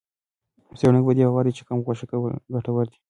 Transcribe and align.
څېړونکي 0.79 1.05
په 1.07 1.13
دې 1.17 1.23
باور 1.27 1.43
دي 1.47 1.51
چې 1.57 1.63
کم 1.67 1.77
غوښه 1.85 2.05
کول 2.11 2.31
ګټور 2.53 2.85
دي. 2.91 2.97